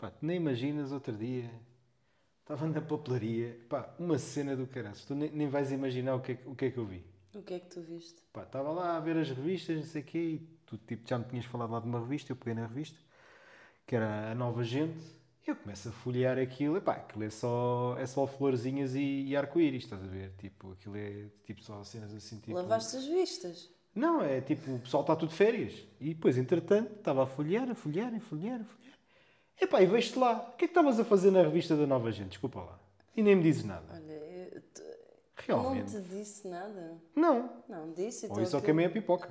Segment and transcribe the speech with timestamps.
[0.00, 1.50] Pá, tu nem imaginas outro dia.
[2.40, 3.60] Estava na papelaria.
[3.68, 4.96] Pá, uma cena do caralho.
[5.06, 7.04] Tu nem, nem vais imaginar o que, é, que- o que é que eu vi.
[7.34, 8.22] O que é que tu viste?
[8.32, 11.18] Pá, estava lá a ver as revistas, não sei o quê, e tu tipo, já
[11.18, 12.98] me tinhas falado lá de uma revista, eu peguei na revista,
[13.86, 14.98] que era a Nova Gente,
[15.46, 19.26] e eu começo a folhear aquilo, e pá, aquilo é só, é só florzinhas e,
[19.26, 20.32] e arco-íris, estás a ver?
[20.38, 22.52] Tipo, aquilo é tipo só cenas assim, tipo...
[22.54, 23.70] Lavaste as vistas.
[23.94, 25.86] Não, é tipo, o pessoal está tudo de férias.
[26.00, 28.98] E depois, entretanto, estava a folhear, a folhear, a folhear, a folhear.
[29.60, 30.50] Epá, e vejo-te lá.
[30.52, 32.30] O que é que estavas a fazer na revista da Nova Gente?
[32.30, 32.78] Desculpa lá.
[33.16, 33.84] E nem me dizes nada.
[33.92, 34.82] Olha, eu te-
[35.46, 35.94] Realmente.
[35.94, 36.96] não te disse nada.
[37.14, 37.50] Não.
[37.68, 38.26] Não, disse.
[38.30, 39.28] Ou isso só queimei a pipoca.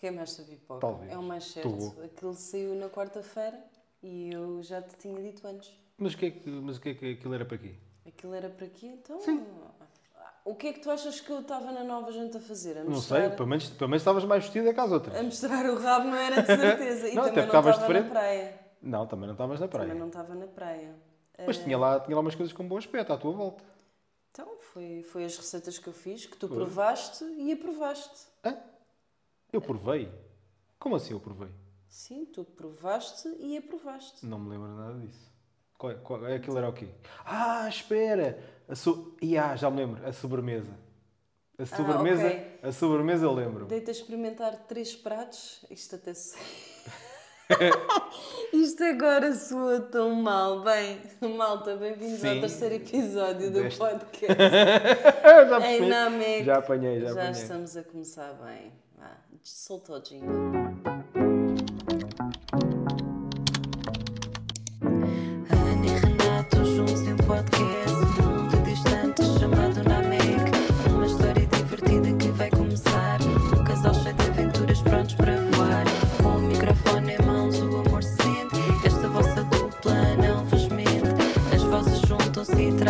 [0.00, 0.80] Queimaste a pipoca.
[0.80, 1.10] Talvez.
[1.12, 1.68] É o mais certo.
[1.68, 1.94] bom.
[2.04, 3.58] Aquilo saiu na quarta-feira
[4.02, 5.72] e eu já te tinha dito antes.
[5.98, 7.74] Mas o que é que, mas que, é que aquilo era para quê?
[8.06, 8.86] Aquilo era para quê?
[8.86, 9.20] Então.
[9.20, 9.44] Sim.
[10.44, 12.78] O que é que tu achas que eu estava na nova gente a fazer?
[12.78, 15.16] A Não mostrar, sei, pelo menos, pelo menos estavas mais vestida que as outras.
[15.16, 17.08] A mostrar o rabo não era de certeza.
[17.08, 18.65] E Não, até também porque não estava na praia.
[18.82, 19.86] Não, também não estavas na praia.
[19.86, 20.94] Também não estava na praia.
[21.46, 23.64] Mas Eh, tinha lá, tinha lá umas coisas com bom aspecto à tua volta.
[24.30, 26.58] Então, foi, foi as receitas que eu fiz, que tu Foi.
[26.58, 28.26] provaste e aprovaste.
[28.44, 28.58] Hã?
[29.52, 30.12] Eu provei?
[30.78, 31.48] Como assim eu provei?
[31.88, 34.26] Sim, tu provaste e aprovaste.
[34.26, 35.32] Não me lembro nada disso.
[35.78, 36.88] Qual, qual, aquilo era o quê?
[37.24, 38.38] Ah, espera!
[38.68, 39.16] A so...
[39.42, 40.06] ah, já me lembro.
[40.06, 40.78] A sobremesa.
[41.58, 42.60] A sobremesa, Ah, ok.
[42.62, 43.64] a sobremesa eu lembro.
[43.66, 45.64] Deita a experimentar três pratos.
[45.70, 46.36] Isto até se.
[48.52, 50.62] Isto agora soa tão mal.
[50.62, 50.98] Bem,
[51.36, 54.36] malta, bem-vindos ao terceiro episódio do Deste- podcast.
[55.48, 55.88] já, Em.
[55.88, 56.44] Namek.
[56.44, 57.30] já apanhei, já, Já apanhei.
[57.42, 58.72] estamos a começar bem.
[58.98, 59.10] Vá,
[59.42, 60.34] solta o jingle.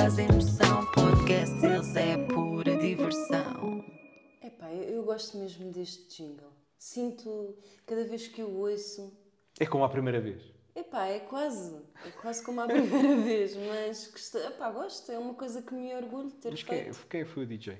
[0.06, 3.84] Trazem emoção Podcast eles é pura diversão
[4.41, 6.53] Epá, eu, eu gosto mesmo deste jingle.
[6.78, 9.12] Sinto, cada vez que eu ouço,
[9.58, 10.41] É como a primeira vez.
[10.76, 11.75] epá, é quase,
[12.06, 15.92] é quase como a primeira vez, mas gosto, epá, gosto, é uma coisa que me
[15.97, 17.06] orgulho de ter Mas quem, feito.
[17.08, 17.76] quem foi o DJ?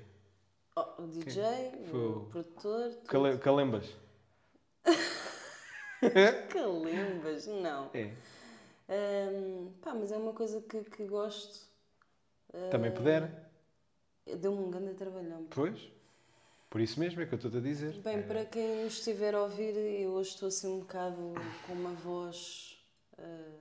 [0.75, 1.43] Oh, o DJ,
[1.89, 3.07] Foi o produtor, tudo.
[3.07, 3.85] Cale- Calembas?
[6.51, 7.89] Calimbas, não.
[7.93, 8.11] É.
[8.89, 11.66] Ahm, pá, mas é uma coisa que, que gosto.
[12.71, 13.49] Também pudera.
[14.39, 15.45] Deu-me um grande trabalhão.
[15.49, 15.91] Pois.
[16.69, 17.93] Por isso mesmo é que eu estou a dizer.
[17.99, 18.21] Bem, É.
[18.21, 21.33] para quem nos estiver a ouvir, eu hoje estou assim um bocado
[21.65, 22.77] com uma voz
[23.17, 23.51] ah,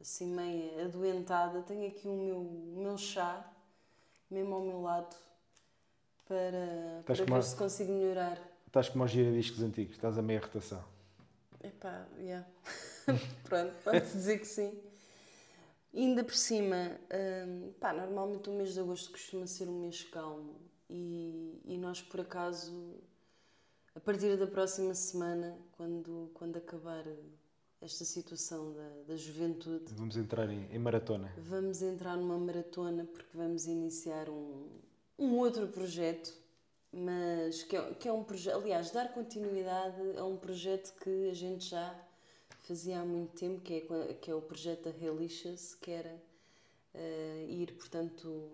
[0.00, 1.62] assim meio adoentada.
[1.62, 3.48] Tenho aqui o meu, o meu chá,
[4.28, 5.14] mesmo ao meu lado,
[6.26, 8.36] para, Estás para ver uma- se consigo melhorar.
[8.66, 10.84] Estás como aos giradiscos antigos, estás a meia rotação.
[11.62, 12.46] Epá, yeah.
[13.44, 14.76] Pronto, pode-se dizer que sim.
[15.96, 17.00] E ainda por cima,
[17.48, 20.56] hum, pá, normalmente o mês de agosto costuma ser um mês calmo
[20.90, 23.00] e, e nós, por acaso,
[23.94, 27.02] a partir da próxima semana, quando, quando acabar
[27.80, 31.32] esta situação da, da juventude, Vamos entrar em, em maratona.
[31.38, 34.68] vamos entrar numa maratona porque vamos iniciar um,
[35.18, 36.30] um outro projeto,
[36.92, 41.34] mas que é, que é um projeto, aliás, dar continuidade a um projeto que a
[41.34, 42.05] gente já
[42.66, 46.20] fazia há muito tempo, que é, que é o projeto da Relicious, que era
[46.94, 48.50] eh, ir, portanto,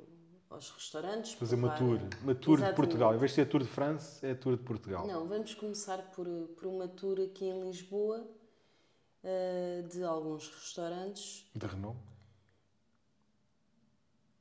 [0.51, 1.33] aos restaurantes.
[1.35, 2.21] Fazer uma provar- tour.
[2.23, 2.77] Uma tour de Exatamente.
[2.77, 3.15] Portugal.
[3.15, 5.07] Em vez de ser a Tour de France, é a Tour de Portugal.
[5.07, 8.27] Não, vamos começar por, por uma tour aqui em Lisboa,
[9.25, 11.99] eh, de alguns restaurantes De renome.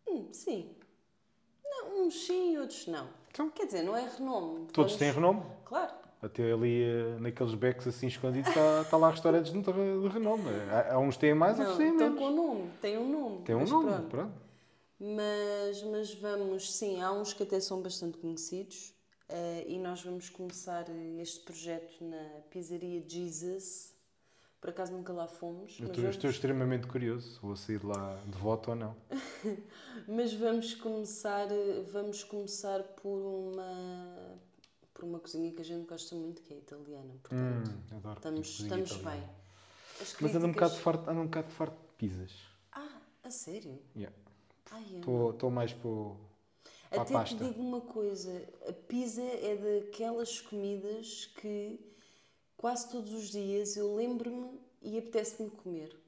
[0.07, 0.75] Hum, sim.
[1.63, 3.07] Não, uns sim, outros não.
[3.29, 3.49] Então?
[3.49, 4.67] Quer dizer, não é renome.
[4.73, 5.43] Todos Vamos- têm renome.
[5.63, 6.00] Claro.
[6.21, 10.43] Até ali, eh, naqueles becos assim escondidos, está, está lá restaurantes de de renome.
[10.69, 12.17] Há, há uns que têm mais, outros têm menos.
[12.19, 12.69] com nome.
[12.79, 13.43] Tem um nome.
[13.43, 14.07] Tem um nome, pronto.
[14.09, 14.33] pronto.
[14.99, 18.93] Mas, mas vamos, sim, há uns que até são bastante conhecidos.
[19.29, 20.85] eh, e nós vamos começar
[21.19, 23.95] este projeto na pizzaria Jesus.
[24.59, 25.79] Por acaso nunca lá fomos.
[25.79, 27.39] Eu estou, vamos, estou extremamente curioso.
[27.41, 28.95] Vou sair de lá de voto ou não.
[30.07, 34.37] mas vamos começar, eh, vamos começar por uma,
[35.01, 37.15] por uma cozinha que a gente gosta muito, que é a italiana.
[37.23, 39.19] Portanto, Hum, adoro Estamos, estamos italiana.
[39.21, 39.29] bem.
[39.99, 42.31] As Mas ando um, críticas- bocado farto, ando um bocado farto de pizzas.
[42.71, 43.79] Ah, a sério?
[43.95, 44.15] Yeah.
[45.31, 46.17] Estou mais para, o-
[46.91, 47.35] para a Até pasta.
[47.35, 51.79] te digo uma coisa: a pizza é daquelas comidas que
[52.55, 55.99] quase todos os dias eu lembro-me e apetece-me comer.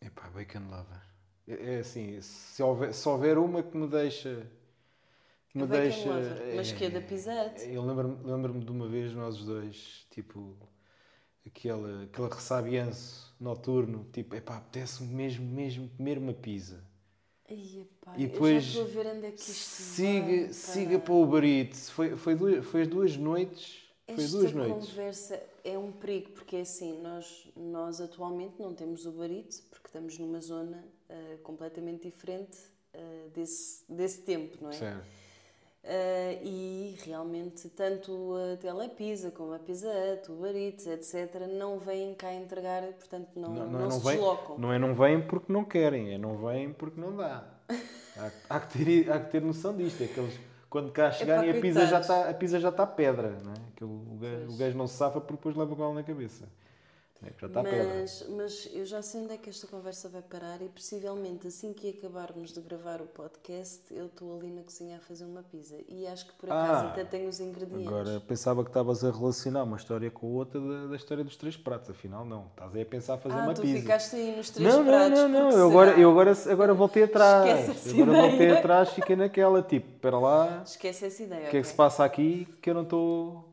[0.00, 1.02] Epá, bacon lover.
[1.48, 4.46] É, é assim, se houver, se houver uma que me deixa...
[5.58, 6.08] Me deixa...
[6.08, 6.56] lover.
[6.56, 7.62] Mas que é da Hut?
[7.68, 10.56] Eu lembro-me lembro de uma vez nós os dois, tipo...
[11.46, 16.82] aquele, aquele ressabianço noturno, tipo, epá, apetece-me mesmo, mesmo comer uma pizza.
[17.48, 20.46] Ai, epá, E eu depois já estou a ver onde é que isto siga, vai,
[20.46, 20.52] pá.
[20.52, 21.90] siga para o Uber Eats.
[21.90, 23.88] Foi, foi, duas, foi as duas noites.
[24.06, 24.88] Foi Esta duas noites.
[24.88, 29.86] conversa é um perigo, porque é assim, nós, nós atualmente não temos o Barito, porque
[29.86, 32.58] estamos numa zona ah, completamente diferente
[32.94, 34.72] ah, desse, desse tempo, não é?
[34.72, 35.06] Certo.
[35.90, 42.14] Ah, e realmente tanto a Telepisa como a Pizza Hut, o Baritos, etc., não vêm
[42.14, 44.58] cá entregar, portanto não, Não, não, não, é não se vem, deslocam.
[44.58, 47.42] não é não vêm porque não querem, é não vêm porque não dá.
[48.18, 50.02] Há, há que, ter, há que ter noção disto.
[50.02, 50.38] É que eles,
[50.68, 53.38] quando cá chegarem, a pizza, já está, a pizza já está pedra.
[53.42, 53.56] Não é?
[53.74, 56.46] Aquele, o, gajo, o gajo não se safa porque depois leva com ela na cabeça.
[57.20, 57.62] É já está.
[57.64, 61.72] Mas, mas eu já sei onde é que esta conversa vai parar e possivelmente assim
[61.72, 65.74] que acabarmos de gravar o podcast, eu estou ali na cozinha a fazer uma pizza.
[65.88, 67.88] E acho que por acaso Ah, até tenho os ingredientes.
[67.88, 71.36] Agora pensava que estavas a relacionar uma história com a outra da, da história dos
[71.36, 71.90] três pratos.
[71.90, 72.46] Afinal, não.
[72.52, 73.80] Estás aí a pensar a fazer ah, uma tu pizza.
[73.80, 75.18] ficaste aí nos três Não, não, pratos.
[75.18, 75.42] não, não.
[75.48, 77.68] porque Eu agora, eu agora, agora voltei atrás.
[77.68, 81.48] Esquece agora voltei atrás, fiquei naquela, tipo, espera lá, Esquece essa ideia.
[81.48, 83.47] o que é que se passa aqui que eu não estou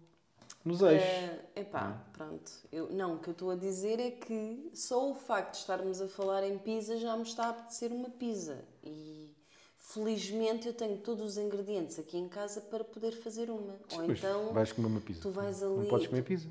[0.65, 1.07] nos eixos.
[1.07, 2.51] Uh, epá, pronto.
[2.71, 6.01] Eu, não, o que eu estou a dizer é que só o facto de estarmos
[6.01, 8.65] a falar em pizza já me está a apetecer uma pizza.
[8.83, 9.33] E
[9.77, 13.73] felizmente eu tenho todos os ingredientes aqui em casa para poder fazer uma.
[13.91, 15.21] Ou Pois, então, vais comer uma pizza.
[15.21, 16.49] tu vais Não ali- podes comer pizza.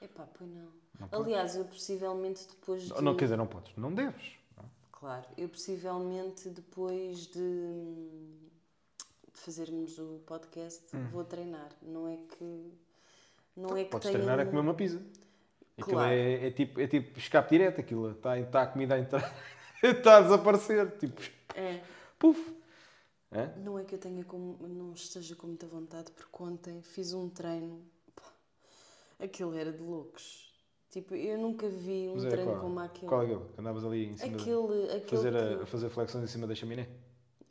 [0.00, 0.68] epá, pois não.
[1.10, 2.90] Aliás, eu possivelmente depois de.
[2.90, 3.74] Não, não, quer dizer, não podes.
[3.76, 4.34] Não deves.
[4.56, 4.64] não.
[4.92, 7.40] Claro, eu possivelmente depois de,
[9.32, 11.70] de fazermos o podcast vou treinar.
[11.82, 12.72] Não é que.
[13.56, 13.90] Não é que.
[13.90, 15.00] Podes treinar a comer uma pizza.
[15.78, 16.12] Aquilo Claro.
[16.12, 18.10] é, é tipo, é tipo escape direto, aquilo.
[18.12, 19.34] Está, está a comida a entrar.
[19.82, 20.90] está a desaparecer.
[20.98, 21.20] Tipo,
[21.54, 21.80] É.
[22.18, 22.54] puf.
[23.32, 23.50] Hã?
[23.64, 27.28] Não é que eu tenha com, não esteja com muita vontade, porque ontem fiz um
[27.30, 27.82] treino.
[28.14, 28.22] Pá,
[29.18, 30.52] aquilo era de loucos.
[30.90, 33.06] Tipo, eu nunca vi um Mas é, treino qual, como aquele.
[33.08, 33.40] qual é aquele?
[33.54, 36.26] Que Andavas ali em cima de, Aquele, aquele fazer, a, que- a fazer flexões em
[36.26, 36.86] cima da chaminé?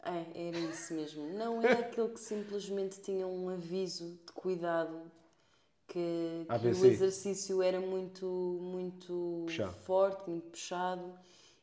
[0.03, 1.27] É, era isso mesmo.
[1.33, 5.01] Não era aquele que simplesmente tinha um aviso de cuidado
[5.91, 8.25] que, que o exercício era muito,
[8.61, 9.73] muito Puxado.
[9.85, 11.13] forte, muito puxado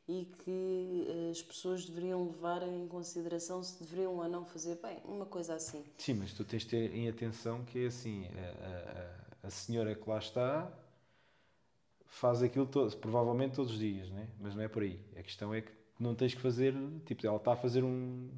[0.09, 4.99] e que eh, as pessoas deveriam levar em consideração se deveriam ou não fazer bem,
[5.05, 5.85] uma coisa assim.
[5.99, 9.51] Sim, mas tu tens de ter em atenção que é assim, a, a- a, a
[9.51, 10.71] senhora que lá está
[12.07, 14.29] faz aquilo todo, provavelmente todos os dias, né?
[14.41, 14.99] mas não é por aí.
[15.17, 15.71] A questão é que
[16.01, 16.75] não tens que fazer,
[17.05, 18.29] tipo, ela está a fazer um,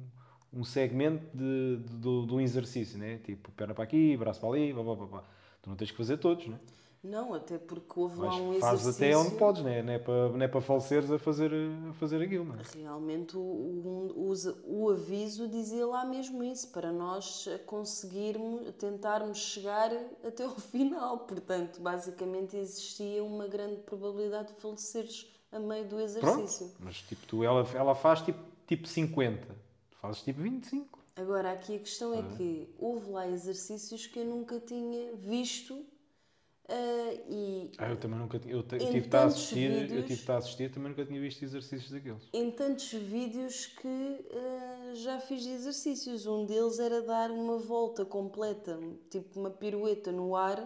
[0.53, 3.17] um segmento de, de, do- de um exercício, né?
[3.23, 5.23] tipo, perna para aqui, braço para ali, blá, blá, blá, blá.
[5.61, 6.59] Tu não tens que fazer todos, né?
[7.03, 9.05] Não, até porque houve mas lá um fazes exercício.
[9.07, 9.81] até onde podes, né?
[9.81, 11.51] não é para, não é para faleceres a fazer,
[11.89, 12.45] a fazer aquilo.
[12.45, 12.63] Não é?
[12.75, 19.91] Realmente o, o, o- o aviso dizia lá mesmo isso, para nós conseguirmos, tentarmos chegar
[20.23, 21.17] até ao final.
[21.19, 26.67] Portanto, basicamente existia uma grande probabilidade de faleceres a meio do exercício.
[26.67, 29.47] Pronto, mas tipo, tu, ela, ela faz tipo, tipo 50,
[29.89, 30.99] tu fazes tipo 25.
[31.15, 35.85] Agora, aqui a questão é que houve lá exercícios que eu nunca tinha visto
[36.69, 38.53] ah, e Ah, eu também nunca tinha.
[38.53, 41.19] Eu, eu tive a assistir, eu vídeos- tive de estar a assistir, também nunca tinha
[41.19, 42.23] visto exercícios daqueles.
[42.33, 46.25] em tantos vídeos que ah, já fiz exercícios.
[46.25, 48.79] Um deles era dar uma volta completa,
[49.09, 50.65] tipo uma pirueta no ar,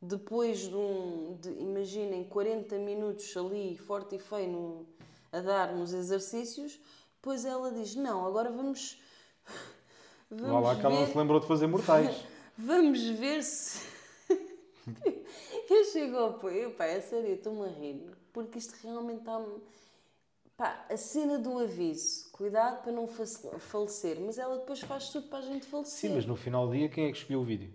[0.00, 4.86] depois de um, de, imaginem, 40 minutos ali, forte e feio, no-
[5.30, 6.80] a dar nos exercícios.
[7.16, 8.98] Depois ela diz: Não, agora vamos.
[10.30, 12.24] Vá lá Vamos que ela não se lembrou de fazer mortais.
[12.56, 13.86] vamos ver se.
[15.70, 19.60] eu chego ao apoio, pá, é sério, eu estou-me a rir, porque isto realmente está-me.
[20.56, 25.40] Pá, a cena do aviso, cuidado para não falecer, mas ela depois faz tudo para
[25.40, 26.10] a gente falecer.
[26.10, 27.72] Sim, mas no final do dia, quem é que escolheu o vídeo?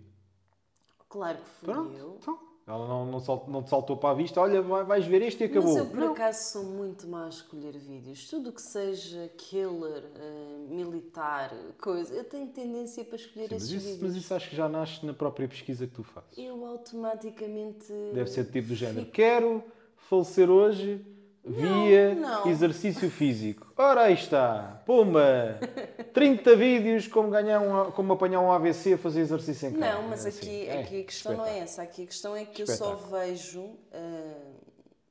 [1.08, 1.94] Claro que fui Pronto.
[1.94, 2.16] eu.
[2.20, 5.22] Então, ela não, não, sal- não te saltou para a vista, olha, vai- vais ver
[5.22, 5.70] este e acabou.
[5.74, 6.12] Mas eu por Não.
[6.12, 8.28] acaso sou muito má a escolher vídeos.
[8.30, 13.62] Tudo o que seja killer, eh, militar, coisa, eu tenho tendência para escolher Sim, mas,
[13.64, 14.02] esses isso, vídeos.
[14.02, 16.38] mas isso acho que já nasce na própria pesquisa que tu fazes.
[16.38, 17.92] Eu automaticamente.
[18.14, 19.00] Deve ser do tipo do género.
[19.00, 19.64] fico- Quero
[19.96, 21.04] falecer hoje
[21.44, 22.46] via não.
[22.48, 23.72] exercício físico.
[23.76, 24.82] Ora aí está.
[24.84, 25.58] Pumba!
[26.12, 30.02] 30 vídeos como, ganhar um, como apanhar um AVC a fazer exercício em casa.
[30.02, 30.66] Não, mas É aqui, assim.
[30.66, 31.64] É, aqui a questão não é espetáculo.
[31.64, 31.82] essa.
[31.82, 33.10] Aqui a questão é que eu só Espetáculo.
[33.20, 33.78] vejo.
[33.92, 34.50] ah,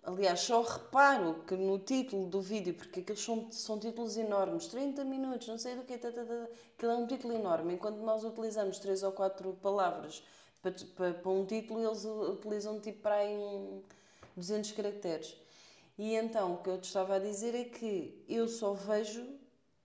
[0.04, 5.04] aliás, só reparo que no título do vídeo, porque aqueles são, são títulos enormes 30
[5.04, 7.74] minutos, não sei do que, tá, tá, tá, aquilo é um título enorme.
[7.74, 10.24] Enquanto nós utilizamos três ou quatro palavras
[10.62, 13.82] para, para, para um título, eles utilizam tipo para aí um
[14.36, 15.36] 200 caracteres.
[16.00, 19.22] E então, o que eu te estava a dizer é que eu só vejo.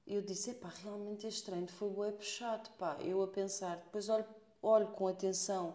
[0.07, 2.97] Eu disse, epá, realmente este treino foi bué puxado, pá.
[3.01, 4.25] Eu a pensar, depois olho,
[4.63, 5.75] olho com atenção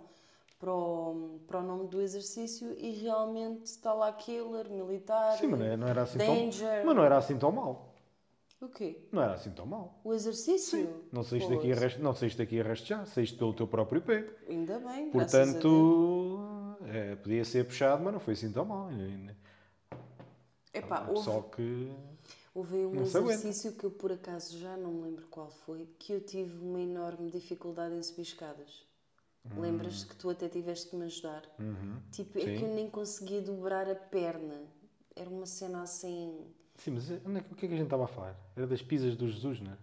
[0.58, 5.60] para o, para o nome do exercício e realmente está lá killer, militar, Sim, mas
[5.60, 6.36] não, é- era assim tão...
[6.36, 6.86] danger.
[6.86, 7.94] Mas não era assim tão mal.
[8.62, 9.10] O quê?
[9.12, 10.00] Não era assim tão mal.
[10.06, 11.04] O exercício?
[11.12, 14.02] Não saíste daqui a resto, não saíste daqui a resto já, saíste pelo teu próprio
[14.02, 14.26] pé.
[14.48, 15.10] Ainda bem.
[15.10, 18.90] Portanto, é, podia ser puxado, mas não foi assim tão mal.
[20.74, 21.92] Epá, Há houve, pessoal que.
[22.54, 26.14] houve um não exercício que eu por acaso já não me lembro qual foi, que
[26.14, 28.88] eu tive uma enorme dificuldade em subir escadas.
[29.58, 31.42] Lembras-te que tu até tiveste que me ajudar?
[32.12, 32.46] Tipo, é Hum.
[32.46, 32.58] Sim.
[32.58, 34.62] que eu nem conseguia dobrar a perna.
[35.16, 36.46] Era uma cena assim.
[36.76, 38.38] Sim, mas onde é o que é que a gente estava a falar?
[38.56, 39.78] Era das pizzas do Jesus, não é?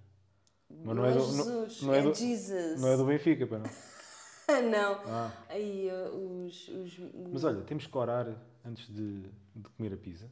[0.71, 2.81] Mas Não, é Jesus, não é é do, Jesus.
[2.81, 3.67] não é do Benfica, pá, não.
[4.71, 4.93] não.
[5.07, 5.33] Ah.
[5.49, 6.99] Aí uh, os, os-
[7.33, 9.23] Mas olha, temos que orar antes de,
[9.55, 10.31] de comer a pizza.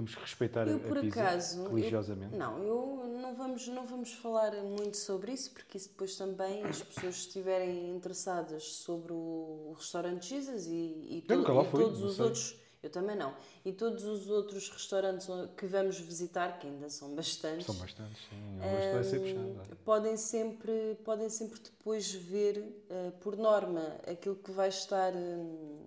[0.00, 2.32] Temos que respeitar Eu, a por pizza acaso, religiosamente.
[2.34, 6.64] eu- não, eu não vamos, não vamos falar muito sobre isso, porque isso depois também
[6.64, 12.02] as pessoas que estiverem interessadas sobre o restaurante Jesus e, e, to- e fui, todos
[12.02, 12.24] os sei.
[12.24, 17.14] outros, eu também não, e todos os outros restaurantes que vamos visitar, que ainda são
[17.14, 18.58] bastantes, São bastantes, sim.
[18.76, 19.60] Hoje vai ser puxado.
[19.60, 19.76] olha.
[19.84, 25.84] podem sempre, podem sempre depois ver, eh, por norma, aquilo que vai estar, hum,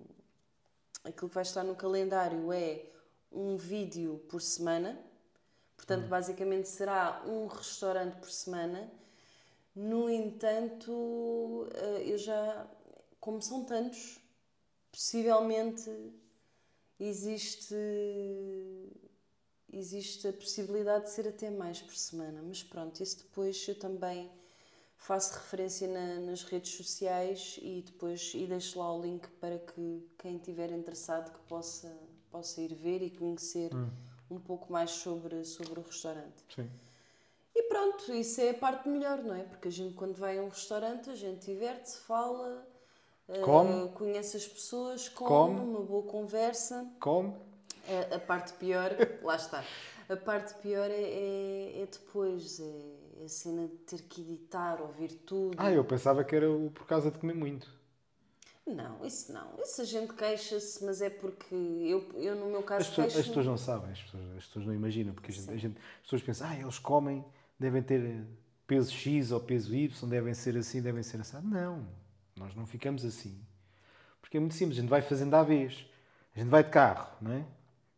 [1.03, 2.85] aquilo que vai estar no calendário é
[3.33, 4.97] um vídeo por semana.
[5.77, 8.89] Portanto, basicamente será um restaurante por semana.
[9.75, 12.67] No entanto, eh, eu já,
[13.19, 14.19] como são tantos,
[14.91, 15.89] possivelmente
[16.99, 17.75] existe
[19.71, 24.29] existe a possibilidade de ser até mais por semana, mas pronto, isso depois eu também
[24.97, 30.07] faço referência na- nas redes sociais e depois e deixo lá o link para que
[30.19, 31.91] quem estiver interessado que possa,
[32.33, 33.69] possa ir ver e conhecer
[34.29, 36.43] um pouco mais sobre, sobre o restaurante.
[36.53, 36.67] Sim.
[37.55, 39.43] E pronto, isso é a parte melhor, não é?
[39.43, 42.67] Porque a gente quando vai a um restaurante, a gente diverte-se, fala,
[43.29, 43.89] eh, Come.
[43.89, 45.59] conhece as pessoas, come, Come.
[45.59, 46.91] uma boa conversa.
[46.99, 47.35] Come.
[47.87, 48.89] A, a parte pior,
[49.21, 49.63] lá está.
[50.09, 55.13] A parte pior é, é, é depois, é a cena de ter que editar, ouvir
[55.13, 55.55] tudo.
[55.59, 57.71] Ah, eu pensava que era por causa de comer muito.
[58.65, 59.59] Não, isso não.
[59.61, 63.27] Isso a gente queixa-se, mas é porque eu, eu no meu caso As pessoas, as
[63.27, 66.01] pessoas não sabem, as pessoas, as pessoas não imaginam, porque a gente, a gente- as
[66.03, 67.25] pessoas pensam, ah, eles comem,
[67.59, 68.25] devem ter
[68.65, 71.37] peso X ou peso Y, devem ser assim, devem ser assim.
[71.43, 71.85] Não,
[72.37, 73.37] nós não ficamos assim.
[74.21, 75.85] Porque é muito simples, a gente vai fazendo à vez.
[76.33, 77.45] A gente vai de carro, não é?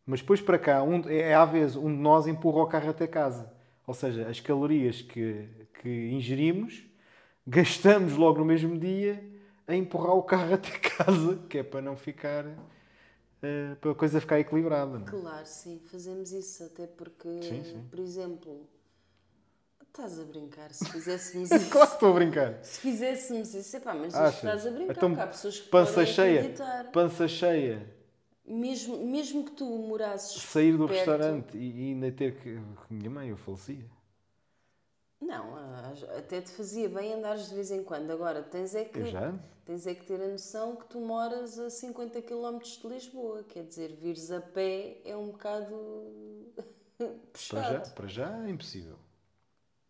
[0.04, 3.06] Mas depois para cá, um, é à vez, um de nós empurra o carro até
[3.06, 3.52] casa.
[3.86, 5.48] Ou seja, as calorias que,
[5.80, 6.82] que ingerimos,
[7.46, 9.22] gastamos logo no mesmo dia
[9.68, 12.44] a empurrar o carro até casa, que é para não ficar
[13.42, 14.98] eh, para a coisa ficar equilibrada.
[14.98, 15.10] não é?
[15.10, 17.84] Claro, sim, fazemos isso, até porque, Sim, sim.
[17.90, 18.68] por exemplo,
[19.88, 21.70] estás a brincar, se fizéssemos isso.
[21.70, 22.58] Claro que estou a brincar.
[22.64, 24.36] Se fizéssemos isso, epá, mas Achas?
[24.36, 26.84] estás a brincar, Então, porque há pessoas que Pança cheia, acreditar.
[26.92, 27.94] pança cheia,
[28.48, 32.60] Mesmo, mesmo que tu morasses sair do perto- restaurante e, e ainda ter que.
[32.88, 33.84] Minha mãe, eu falecia.
[35.20, 35.56] Não,
[36.18, 38.10] até te fazia bem andares de vez em quando.
[38.10, 39.00] Agora, tens é que,
[39.64, 43.42] tens é que ter a noção que tu moras a 50 km de Lisboa.
[43.44, 45.74] Quer dizer, vires a pé é um bocado
[46.98, 47.90] Para já, puxado.
[47.94, 48.96] para já é impossível.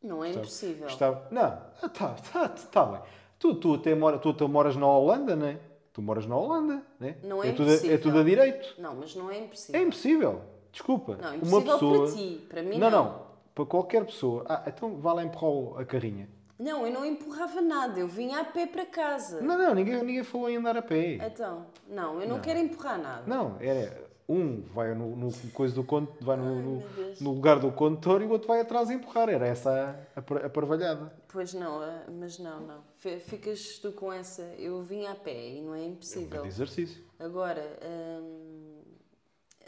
[0.03, 0.89] Não é impossível.
[1.31, 3.03] Não, está tá, tá bem.
[3.39, 5.59] Tu, tu, até mora, tu até moras na Holanda, não é?
[5.93, 7.17] Tu moras na Holanda, não é?
[7.23, 8.01] Não é tudo, é impossível.
[8.01, 8.81] tudo a direito.
[8.81, 9.81] Não, mas não é impossível.
[9.81, 10.43] É impossível.
[10.73, 11.17] Desculpa.
[11.17, 12.07] Não, Uma impossível pessoa.
[12.07, 12.47] para ti.
[12.49, 13.05] Para mim, não, não.
[13.05, 13.26] não.
[13.57, 14.45] Para qualquer pessoa.
[14.47, 16.29] Ah, então vá lá empurrar a carrinha.
[16.59, 17.99] Não, eu não empurrava nada.
[17.99, 19.41] Eu vinha a pé para casa.
[19.41, 21.15] Não, não, ninguém, ninguém falou em andar a pé.
[21.27, 23.23] Então, não, eu não, quero empurrar nada.
[23.27, 27.21] Não, era um vai no, no coisa do conto, vai no, no- meu Deus.
[27.21, 29.31] no lugar do condutor e o outro vai atrás a empurrar.
[29.31, 31.11] Era essa a, par- a parvalhada.
[31.29, 32.85] Pois não, ah, mas não, não.
[32.99, 34.43] Ficas tu com essa.
[34.59, 36.45] Eu vinha a pé e não é É um impossível.
[36.45, 37.03] exercício.
[37.19, 38.83] Agora, hum,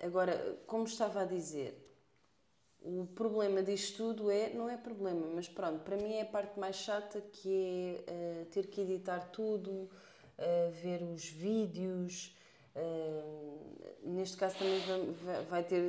[0.04, 1.86] agora, como estava a dizer,
[2.82, 6.58] o problema disto tudo é, não é problema, mas pronto, para mim é a parte
[6.58, 9.88] mais chata que é eh, ter que editar tudo,
[10.38, 12.34] eh, ver os vídeos.
[12.74, 13.24] eh,
[14.04, 15.82] neste caso também vam- va- vai ter,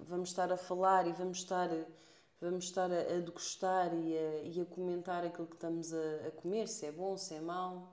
[0.00, 1.68] vamos estar a falar e vamos estar,
[2.40, 6.30] vamos estar a, a degustar e a, e a comentar aquilo que estamos a, a
[6.32, 7.92] comer, se é bom, se é mau.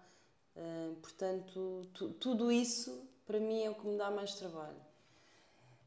[0.55, 4.77] Uh, portanto, tu- tudo isso para mim é o que me dá mais trabalho.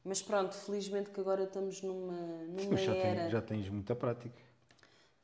[0.06, 2.12] Mas pronto, felizmente que agora estamos numa,
[2.46, 3.22] numa já, era.
[3.22, 4.40] tem- já tens muita prática.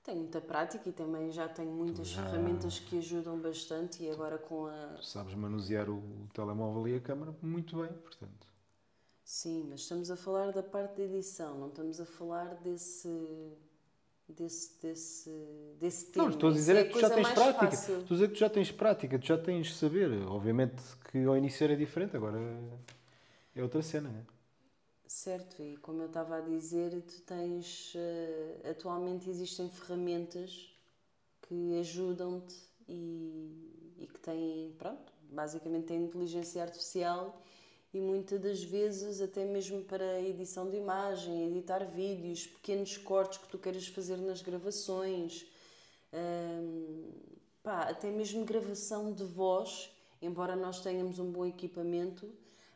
[0.03, 4.37] Tenho muita prática e também já tenho muitas Já- ferramentas que ajudam bastante e agora
[4.39, 4.95] com a.
[4.97, 6.03] Tu sabes manusear o
[6.35, 8.49] telemóvel e a câmara muito bem, portanto.
[9.25, 13.09] Sim, mas estamos a falar da parte da edição, não estamos a falar desse
[14.29, 15.31] desse, desse,
[15.79, 16.25] desse tema.
[16.27, 17.71] Não, estou a dizer é a que tu já tens prática.
[17.71, 17.99] fácil.
[18.01, 20.11] Estou a dizer que tu já tens prática, tu já tens saber.
[20.27, 22.39] Obviamente que ao início era diferente, agora
[23.55, 24.25] é outra cena, né?
[25.15, 27.93] Certo, e como eu estava a dizer, tu tens.
[27.95, 30.75] eh, atualmente existem ferramentas
[31.43, 32.57] que ajudam-te
[32.89, 37.43] e, e que têm, pronto, basicamente têm inteligência artificial
[37.95, 43.49] e muitas das vezes, até mesmo para edição de imagem, editar vídeos, pequenos cortes que
[43.49, 45.47] tu queiras fazer nas gravações,
[46.13, 47.11] hum,
[47.63, 49.91] pá, até mesmo gravação de voz,
[50.23, 52.31] embora nós tenhamos um bom equipamento,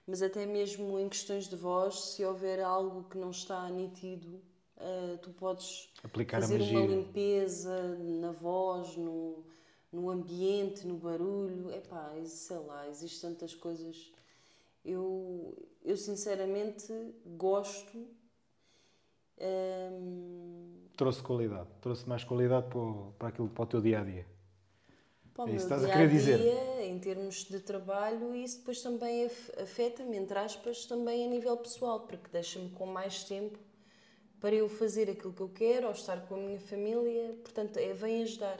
[0.06, 4.40] mas até mesmo em questões de voz, se houver algo que não está nítido,
[4.76, 9.44] ah, tu podes Aplicar fazer uma limpeza na voz, no,
[9.92, 11.70] no ambiente, no barulho.
[11.72, 14.12] Epá, sei lá, existem tantas coisas.
[14.84, 16.92] Eu, eu sinceramente
[17.36, 18.06] gosto.
[19.38, 24.04] hum, Trouxe qualidade, trouxe mais qualidade para, o- para aquilo, para o teu dia a
[24.04, 24.26] dia.
[25.36, 26.40] Para o É isso que estás a dia querer a dizer.
[26.42, 31.28] dia, em termos de trabalho, e isso depois também af- afeta-me, entre aspas, também a
[31.28, 33.58] nível pessoal, porque deixa-me com mais tempo
[34.40, 37.92] para eu fazer aquilo que eu quero, ou estar com a minha família, portanto, é,
[37.92, 38.58] vem ajudar.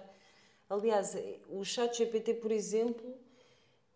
[0.71, 3.15] Aliás, eh, o chat GPT, por exemplo,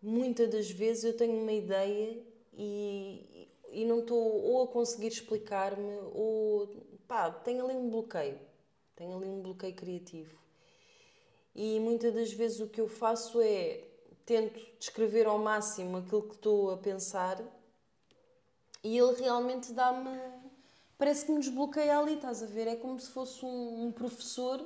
[0.03, 2.23] muitas das vezes eu tenho uma ideia
[2.55, 6.69] e, e não estou ou a conseguir explicar-me, ou
[7.09, 8.39] pá, tenho ali um bloqueio,
[8.97, 10.37] tenho ali um bloqueio criativo.
[11.63, 13.85] E muitas das vezes o que eu faço é
[14.25, 17.39] tento descrever ao máximo aquilo que estou a pensar
[18.83, 20.09] e ele realmente dá-me.
[20.97, 22.67] Parece que me desbloqueia ali, estás a ver?
[22.67, 24.59] É como se fosse um, um professor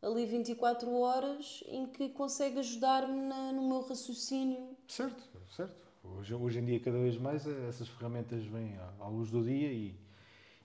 [0.00, 4.74] ali 24 horas em que consegue ajudar-me no meu raciocínio.
[4.88, 5.22] Certo,
[5.54, 5.86] certo.
[6.02, 9.44] Hoje, hoje em dia, cada vez mais, eh, essas ferramentas vêm à, à luz do
[9.44, 9.94] dia e,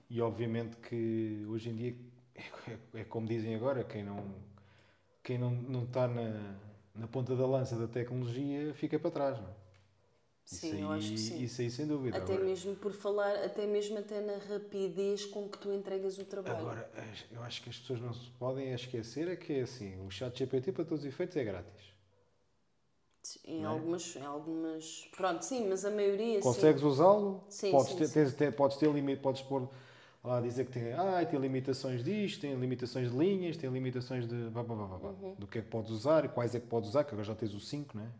[0.09, 1.95] e, obviamente, que hoje em dia,
[2.33, 4.23] é, é- é como dizem agora, quem não,
[5.25, 6.55] quem não, não está na,
[6.93, 9.53] na ponta da lança da tecnologia fica para trás, não é?
[10.45, 11.43] Sim, isso eu aí, acho que sim.
[11.43, 12.17] Isso aí, sem dúvida.
[12.17, 16.25] Até Agora- mesmo por falar, até mesmo até na rapidez com que tu entregas o
[16.25, 16.59] trabalho.
[16.59, 16.89] Agora,
[17.31, 20.37] eu acho que as pessoas não se podem esquecer é que é assim, o chat
[20.37, 21.95] GPT para todos os efeitos é grátis.
[23.45, 23.73] em não é?
[23.73, 25.09] algumas, em algumas.
[25.15, 26.39] Pronto, sim, mas a maioria.
[26.41, 28.13] Consegues usá-lo, Sim, podes, sim, ter, sim.
[28.13, 29.67] tens- ter- podes ter limite, podes pôr
[30.25, 34.35] lá dizer que tem, ah, tem limitações disto, tem limitações de linhas, tem limitações de
[34.49, 35.35] blá, blá, blá, blá, Uhum.
[35.35, 37.53] do que é que podes usar, quais é que podes usar, que agora já tens
[37.53, 38.11] o 5, né?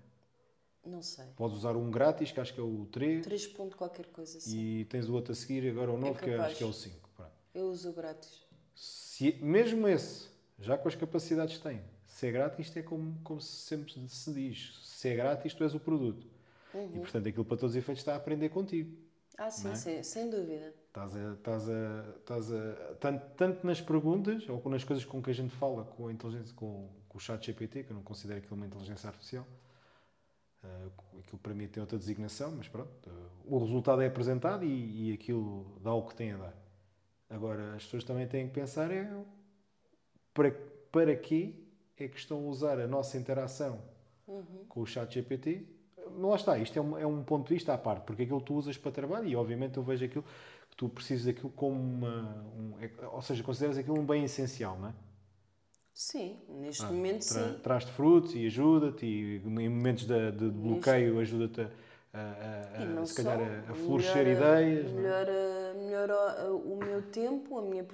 [0.86, 1.26] Não sei.
[1.36, 4.56] Podes usar um grátis, que acho que é o 3, 3 ponto qualquer coisa assim.
[4.82, 6.48] e tens o outro a seguir, agora o novo, que capaz.
[6.52, 7.10] acho que é o 5.
[7.16, 7.32] Pronto.
[7.56, 8.46] Eu uso o grátis.
[8.76, 10.28] Se, mesmo esse,
[10.60, 14.32] já com as capacidades que tem, se é grátis, isto é como, como sempre se
[14.34, 14.80] diz.
[14.84, 16.28] Se é grátis, tu és o produto.
[16.74, 16.92] Uhum.
[16.98, 18.96] E portanto aquilo para todos os efeitos está a aprender contigo.
[19.38, 19.76] Ah, sim, Não é?
[19.76, 20.74] sim, sem dúvida.
[20.96, 25.30] Estás a, estás a, estás a tanto, tanto nas perguntas ou nas coisas com que
[25.30, 28.40] a gente fala com a inteligência, com, com o chat GPT, que eu não considero
[28.40, 29.46] aquilo uma inteligência artificial.
[30.64, 32.90] Uh, aquilo para mim tem outra designação, mas pronto.
[33.10, 36.54] uh, o resultado é apresentado e, e aquilo dá o que tem a dar.
[37.30, 39.12] Agora, as pessoas também têm que pensar é
[40.34, 40.52] para,
[40.94, 41.56] para quê
[41.98, 43.82] é que estão a usar a nossa interação
[44.70, 45.66] com o chat GPT?
[46.18, 48.54] Lá está, isto é um, é um ponto de vista à parte, porque aquilo tu
[48.54, 50.24] usas para trabalho e obviamente eu vejo aquilo
[50.76, 52.46] tu precisas daquilo como uma.
[52.58, 54.94] Um, é- ou seja, consideras aquilo um bem essencial, não é?
[55.94, 57.60] Sim, neste Ah, momento tra- sim.
[57.64, 63.16] Traz-te frutos e ajuda-te, e em momentos de, de bloqueio ajuda-te a, a- a- se
[63.24, 64.92] calhar a, a florescer melhora- ideias.
[64.92, 65.02] não é?
[65.02, 67.86] Melhora, melhora o meu tempo, a minha,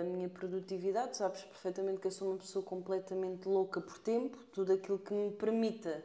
[0.00, 1.16] a minha produtividade.
[1.16, 4.36] Sabes perfeitamente que eu sou uma pessoa completamente louca por tempo.
[4.52, 6.02] Tudo aquilo que me permita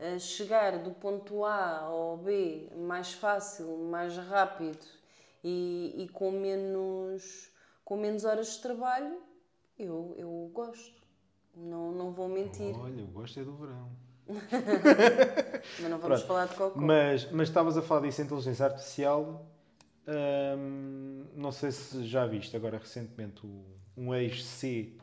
[0.00, 4.95] eh, chegar do ponto A ao B mais fácil, mais rápido
[5.48, 7.50] e, e com, menos,
[7.84, 9.20] com menos horas de trabalho,
[9.78, 10.96] eu, eu gosto.
[11.54, 12.74] Não, não vou mentir.
[12.76, 13.90] Olha, eu gosto é do verão.
[15.80, 16.26] Mas não vamos Pronto.
[16.26, 16.80] falar de cocô.
[16.80, 19.46] Mas, mas estavas a falar disso, inteligência artificial.
[20.58, 23.64] hum, não sei se já viste agora recentemente o-
[23.96, 24.96] um ex-C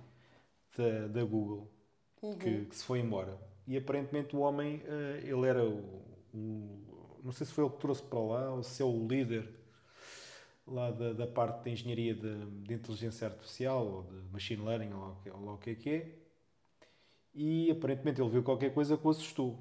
[0.77, 1.67] da, da Google
[2.39, 3.37] que, que se foi embora.
[3.67, 6.01] E aparentemente o homem, eh, ele era o,
[6.33, 9.49] o- Não sei se foi ele que trouxe para lá ou se é o líder
[10.67, 14.99] lá da, da parte de engenharia de, de inteligência artificial ou de machine learning ou,
[15.01, 16.19] lá o que- ou lá o que é que é.
[17.33, 19.59] E aparentemente ele viu qualquer coisa que o assustou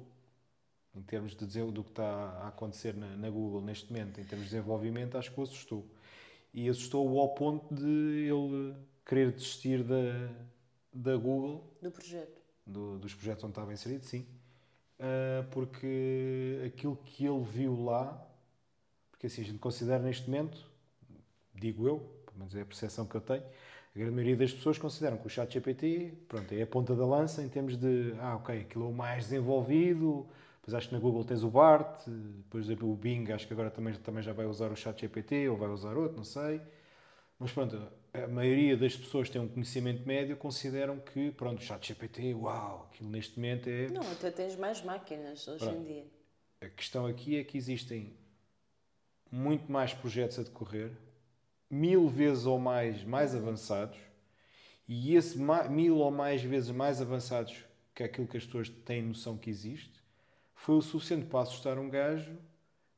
[0.95, 2.05] em termos de dizer do que está
[2.43, 5.85] a acontecer na, na Google neste momento, em termos de desenvolvimento, acho que o assustou.
[6.53, 7.83] E assustou-o ao ponto de
[8.29, 10.29] ele querer desistir da,
[10.93, 12.41] da Google, Do projeto.
[12.65, 14.25] do- dos projetos onde estava inserido, sim,
[14.99, 18.25] Ah, porque aquilo que ele viu lá,
[19.11, 20.71] porque assim a gente considera neste momento,
[21.63, 23.43] digo eu, pelo menos é a percepção que eu tenho,
[23.95, 27.05] A grande maioria das pessoas consideram que o chat GPT pronto, é a ponta da
[27.05, 30.99] lança em termos de, ah, ok, aquilo é o mais desenvolvido, depois acho que na
[30.99, 34.71] Google tens o BART, depois o Bing acho que agora também, também já vai usar
[34.71, 36.61] o chat GPT ou vai usar outro, não sei.
[37.39, 37.75] Mas pronto,
[38.13, 42.33] a maioria das pessoas que têm um conhecimento médio consideram que, pronto, o chat GPT,
[42.35, 43.89] uau, aquilo neste momento é...
[43.89, 45.77] Não, até tens mais máquinas hoje Pronto.
[45.81, 46.05] em dia.
[46.61, 48.15] A questão aqui é que existem
[49.31, 50.91] muito mais projetos a decorrer,
[51.73, 53.97] mil vezes ou mais mais avançados,
[54.87, 59.37] e esse mil ou mais vezes mais avançados que aquilo que as pessoas têm noção
[59.37, 60.03] que existe,
[60.53, 62.37] foi o suficiente para assustar um gajo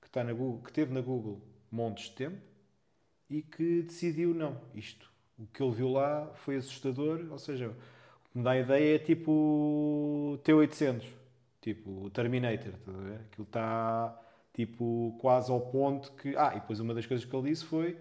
[0.01, 2.37] que, está na Google, que teve na Google montes de tempo
[3.29, 5.11] e que decidiu não, isto.
[5.39, 8.95] O que ele viu lá foi assustador, ou seja, o que me dá a ideia
[8.95, 11.05] é tipo o T800,
[11.61, 13.19] tipo Terminator, estás a ver?
[13.21, 14.21] Aquilo está
[14.53, 16.35] tipo quase ao ponto que...
[16.37, 17.97] Ah, e depois uma das coisas que ele disse foi,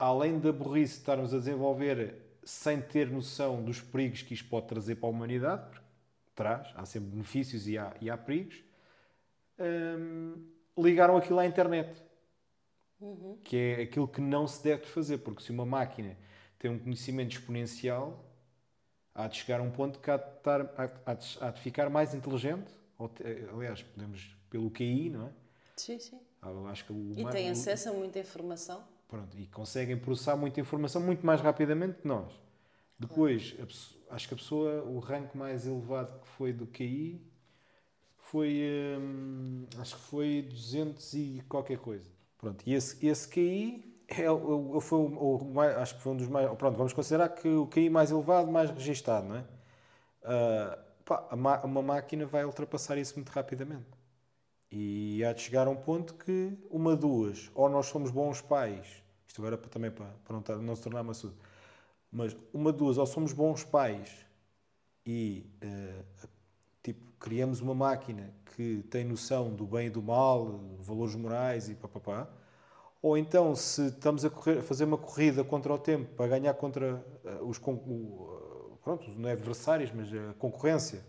[0.00, 4.66] além da burrice de estarmos a desenvolver sem ter noção dos perigos que isto pode
[4.66, 5.84] trazer para a humanidade, porque
[6.34, 8.64] traz, há sempre benefícios e há, e há perigos,
[9.58, 12.02] hum, ligaram aquilo à internet
[13.44, 16.16] que é aquilo que não se deve fazer, porque se uma máquina
[16.58, 18.24] tem um conhecimento exponencial,
[19.14, 20.60] há de chegar a um ponto que há de, estar,
[21.06, 22.72] há, de, há de ficar mais inteligente,
[23.52, 25.30] aliás, podemos pelo QI, não é?
[25.76, 26.20] Sim, sim.
[26.42, 28.84] Ah, Acho que o E tem o- acesso a muita informação.
[29.10, 32.32] Pronto, e conseguem processar muita informação muito mais rapidamente que nós.
[32.96, 37.20] Depois, a acho que a pessoa, o rank mais elevado que foi do QI
[38.18, 38.62] foi,
[39.00, 42.08] hum, acho que foi 200 e qualquer coisa.
[42.38, 44.24] Pronto, e esse, esse QI é,
[44.80, 47.90] foi o, o acho que foi um dos mais, pronto, vamos considerar que o QI
[47.90, 49.44] mais elevado, mais registado, não é?
[50.22, 51.28] Ah, pá,
[51.64, 53.99] uma máquina vai ultrapassar isso muito rapidamente.
[54.70, 58.86] E há de chegar a um ponto que, uma, duas, ou nós somos bons pais,
[59.26, 61.34] isto agora também para, para não, estar- não se tornar maçudo,
[62.12, 64.10] mas uma, duas, ou somos bons pais
[65.06, 66.04] e eh,
[66.82, 71.74] tipo, criamos uma máquina que tem noção do bem e do mal, valores morais e
[71.74, 72.28] papapá,
[73.02, 76.54] ou então se estamos a, correr, a fazer uma corrida contra o tempo para ganhar
[76.54, 77.62] contra eh, os eh,
[78.82, 81.04] pronto, não é adversários, mas a concorrência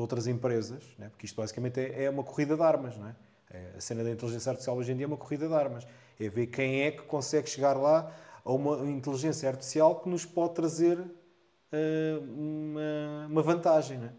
[0.00, 1.10] de outras empresas, né?
[1.10, 2.96] porque isto basicamente é, é uma corrida de armas.
[2.96, 3.14] Não é?
[3.50, 5.86] É, a cena da inteligência artificial hoje em dia é uma corrida de armas.
[6.18, 8.10] É ver quem é que consegue chegar lá
[8.42, 10.98] a uma inteligência artificial que nos pode trazer
[11.70, 13.98] eh, uma, uma vantagem.
[13.98, 14.12] Não é?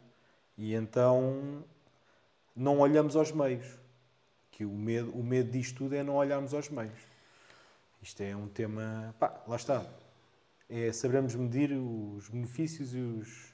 [0.57, 1.63] E então
[2.55, 3.65] não olhamos aos meios.
[4.51, 6.99] Que o medo, o medo disto tudo é não olharmos aos meios.
[8.03, 9.15] Isto é um tema.
[9.19, 9.83] Pá, lá está.
[10.69, 13.50] É sabermos medir os benefícios e os,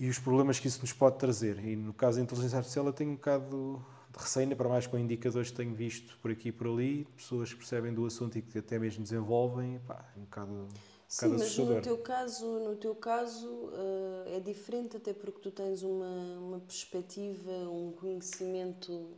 [0.00, 1.62] e os problemas que isso nos pode trazer.
[1.62, 4.86] E no caso da inteligência artificial, eu tenho um bocado de receio, ainda para mais
[4.86, 8.38] com indicadores que tenho visto por aqui e por ali, pessoas que percebem do assunto
[8.38, 9.78] e que até mesmo desenvolvem.
[9.86, 10.68] Pá, é um bocado, um
[11.06, 11.74] Sim, bocado mas assustador.
[11.76, 16.60] no teu caso, no teu caso eh, é diferente até porque tu tens uma, uma
[16.60, 19.10] perspectiva, um conhecimento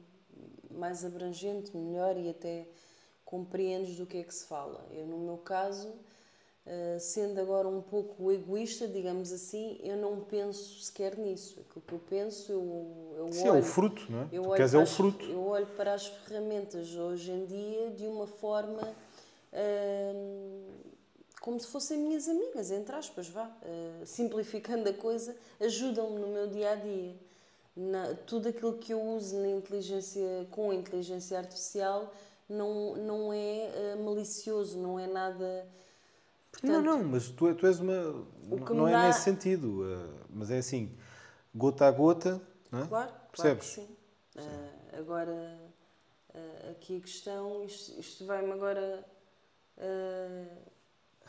[0.69, 2.67] mais abrangente, melhor e até
[3.25, 4.85] compreendes do que é que se fala.
[4.91, 5.95] Eu, no meu caso,
[6.67, 11.61] eh, sendo agora um pouco egoísta, digamos assim, eu não penso sequer nisso.
[11.61, 13.61] Aquilo que eu penso, eu, eu Sim, é olho...
[13.61, 14.29] o fruto, não é?
[14.33, 15.25] Eu olho, é para o as- fruto.
[15.27, 18.81] eu olho para as ferramentas hoje em dia de uma forma
[21.41, 23.45] como se fossem minhas amigas, entre aspas, vá.
[23.63, 27.15] Uh, simplificando a coisa, ajudam-me no meu dia a dia.
[27.77, 32.13] Na- tudo aquilo que eu uso na inteligência, com inteligência artificial
[32.49, 35.67] não, não é uh, malicioso, não é nada.
[36.63, 38.25] Não, não, mas tu, tu és uma.
[38.71, 39.85] Não é dá- nesse sentido.
[39.85, 40.91] eh, mas é assim,
[41.55, 42.87] gota a gota, não é?
[42.87, 43.67] Claro, claro Percebes?
[43.67, 43.97] que sim.
[44.37, 45.59] Ah, agora,
[46.35, 49.05] ah, aqui a questão, isto, isto vai-me agora
[49.79, 50.59] ah,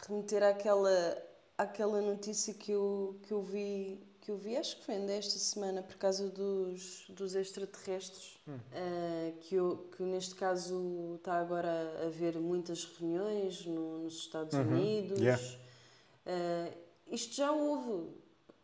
[0.08, 1.18] remeter àquela,
[1.58, 5.38] àquela notícia que eu, que, eu vi, que eu vi, acho que foi ainda esta
[5.38, 8.58] semana, por causa dos, dos extraterrestres, Hum.
[8.72, 11.70] ah, que, eu, que neste caso está agora
[12.02, 15.18] a haver muitas reuniões no- nos Estados Unidos.
[15.20, 15.24] Uhum.
[15.26, 15.44] Yeah.
[16.26, 16.72] Ah,
[17.12, 18.12] isto já houve.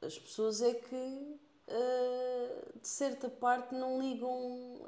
[0.01, 1.35] As pessoas é que,
[1.67, 4.79] ah, de certa parte, não ligam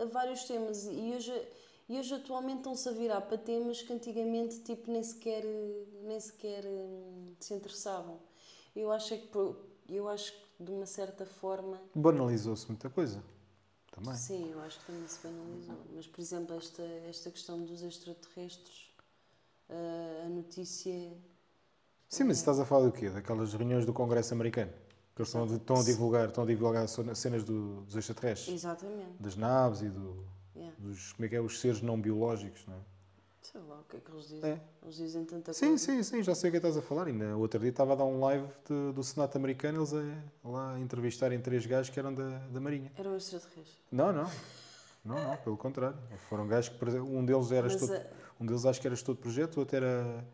[0.00, 0.86] a vários temas.
[0.86, 1.48] E hoje,
[1.90, 5.44] e hoje atualmente estão-se a virar para temas que antigamente tipo, nem sequer,
[6.04, 8.18] nem sequer hum, se interessavam.
[8.74, 9.26] Eu acho, é que,
[9.86, 13.22] pro- eu acho que, de uma certa forma, Banalizou-se muita coisa.
[13.90, 14.14] Também.
[14.14, 15.76] sim, eu acho que também se banalizou.
[15.94, 18.90] Mas, por exemplo, esta, esta questão dos extraterrestres,
[19.70, 21.12] ah, a notícia
[22.08, 23.10] Sim, mas estás a falar do quê?
[23.10, 24.70] Daquelas reuniões do Congresso americano?
[25.14, 29.20] Que eles estão, a- estão a divulgar, estão a divulgar cenas do- dos extraterrestres, Exatamente.
[29.20, 30.74] das naves e do- Yeah.
[30.78, 32.80] dos, como é que é, os seres não biológicos, não é?
[33.52, 34.50] Sei lá o que é que eles dizem.
[34.50, 34.60] É.
[34.82, 35.84] Eles dizem tanta Sim, coisa.
[35.84, 37.06] sim, sim, já sei o que estás a falar.
[37.06, 40.74] No outro dia estava a dar um live de- do Senado americano, eles a, lá
[40.74, 42.90] a entrevistarem três gajos que eram da, da Marinha.
[42.96, 43.76] Era um extraterrestre.
[43.92, 44.28] Não, não.
[45.04, 45.96] Não, não, pelo contrário.
[46.28, 49.16] Foram gajos que, um deles era Mas, estudo, eh, um deles acho que era estudo
[49.16, 50.24] de projeto, o outro era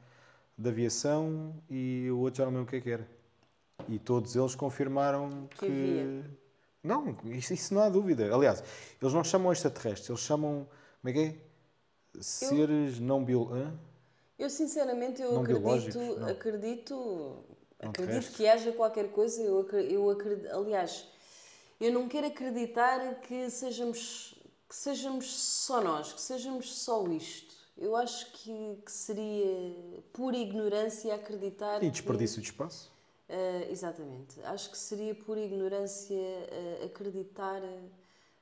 [0.57, 3.07] de aviação e o outro já não lembro o que é que era.
[3.89, 5.67] E todos eles confirmaram Que que.
[5.67, 6.31] havia.
[6.83, 8.35] Não, isso, isso não há dúvida.
[8.35, 8.65] Aliás,
[9.01, 10.67] eles não chamam extraterrestres, eles chamam.
[11.03, 11.52] Como é que é?
[12.21, 13.49] Seres não bio.
[13.53, 13.73] hã?
[14.39, 16.29] Eu sinceramente eu Não acredito, não.
[16.29, 17.45] acredito,
[17.79, 18.37] acredito terrestres.
[18.37, 19.41] que haja qualquer coisa.
[19.43, 21.07] Eu, eu acredito, aliás,
[21.81, 24.35] eu não quero acreditar que sejamos
[24.69, 27.55] que sejamos só nós, que sejamos só isto.
[27.77, 32.91] Eu acho que, que seria pura ignorância acreditar E que- desperdício de espaço.
[33.29, 34.41] Uh, exatamente.
[34.45, 37.61] Acho que seria por ignorância uh, acreditar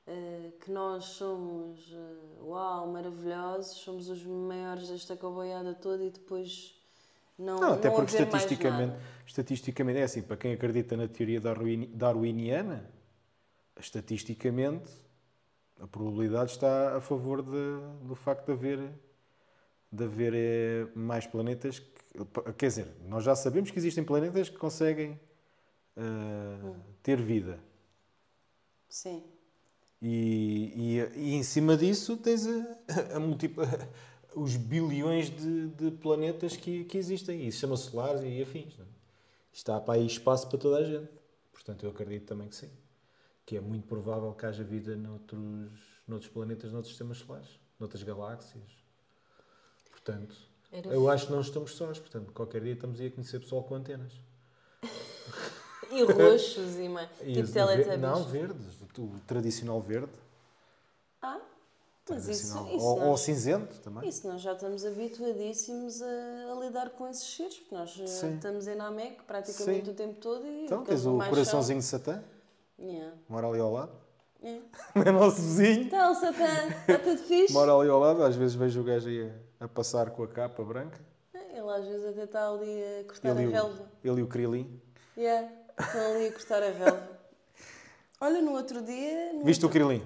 [0.07, 6.75] uh, que nós somos, uh, uau, maravilhosos, somos os maiores desta coboiada toda e depois
[7.37, 11.87] não, Não, até não porque estatisticamente, estatisticamente é assim, para quem acredita na teoria darwini-
[11.87, 12.89] darwiniana,
[13.79, 14.91] estatisticamente
[15.79, 18.91] a probabilidade está a favor de- do facto de haver,
[19.91, 21.79] de haver eh, mais planetas.
[21.79, 25.19] Que, quer dizer, nós já sabemos que existem planetas que conseguem
[25.97, 26.01] eh,
[26.63, 26.75] Hum.
[27.01, 27.59] ter vida.
[28.87, 29.23] Sim.
[30.01, 30.73] E,
[31.15, 33.67] e, e em cima disso tens a, a multipla-
[34.35, 37.47] os bilhões de, de planetas que, que existem.
[37.47, 38.77] Isso chama solares e afins.
[38.77, 38.87] Não é?
[39.53, 41.09] Está para aí espaço para toda a gente.
[41.51, 42.69] Portanto, eu acredito também que sim.
[43.45, 45.71] Que é muito provável que haja vida noutros,
[46.07, 48.63] noutros planetas, noutros sistemas solares, noutras galáxias.
[49.91, 50.35] Portanto,
[50.71, 51.99] Era eu acho que não estamos sós.
[51.99, 54.13] Portanto, qualquer dia estamos aí a conhecer pessoal com antenas.
[55.91, 57.09] E roxos e mais.
[57.21, 57.99] E tipo Teletubbies.
[57.99, 58.80] Não, verdes.
[58.97, 60.11] O tradicional verde.
[61.21, 61.39] Ah,
[62.09, 64.09] mas isso, isso, ou, ou nós, cinzento também.
[64.09, 66.05] isso nós já estamos habituadíssimos a,
[66.51, 68.35] a lidar com esses seres, porque nós uh, Sim.
[68.35, 69.91] estamos em Namek praticamente Sim.
[69.91, 72.21] o tempo todo e Então, tens o coraçãozinho de Satã,
[72.79, 73.15] Yeah.
[73.29, 73.91] mora ali ao lado.
[74.43, 74.65] Yeah.
[74.95, 75.83] É nosso vizinho.
[75.83, 76.43] Então, Satã,
[76.87, 77.53] está tudo fixe?
[77.53, 80.27] Mora ali ao lado, às vezes vejo o gajo aí a, a passar com a
[80.27, 80.99] capa branca.
[81.35, 83.83] Ele às vezes até está ali a cortar Ele, a relva.
[84.03, 84.81] o, ele e o Krilin.
[85.15, 85.47] Yeah,
[85.79, 87.07] estão ali a cortar a relva.
[88.21, 89.33] Olha, no outro dia.
[89.33, 90.03] no Viste o outro- Krilin?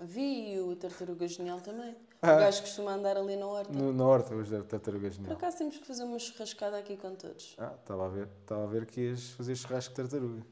[0.00, 1.94] Vi o Tartaruga Genial também.
[2.22, 2.34] Ah.
[2.34, 3.72] O gajo costuma andar ali na horta.
[3.72, 5.32] No- Na horta, hoje tartaruga Por genial.
[5.36, 7.54] acaso temos que fazer uma churrascada aqui com todos.
[7.58, 8.28] Ah, estava a ver.
[8.42, 10.42] Estava a ver que ias fazer churrasco de tartaruga.